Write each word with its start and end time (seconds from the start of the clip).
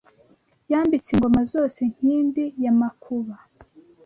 Yambitse 0.71 1.09
ingoma 1.11 1.41
zose 1.53 1.79
nkindi 1.93 2.43
ya 2.63 2.73
Makuba 2.79 3.35